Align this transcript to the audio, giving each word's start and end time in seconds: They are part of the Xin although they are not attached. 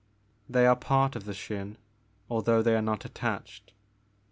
They 0.49 0.65
are 0.65 0.75
part 0.75 1.15
of 1.15 1.25
the 1.25 1.31
Xin 1.31 1.75
although 2.27 2.63
they 2.63 2.75
are 2.75 2.81
not 2.81 3.05
attached. 3.05 3.71